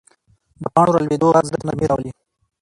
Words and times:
د 0.61 0.63
پاڼو 0.73 0.91
رالوېدو 0.95 1.33
غږ 1.35 1.45
زړه 1.49 1.57
ته 1.59 1.65
نرمي 1.67 1.85
راولي 1.87 2.11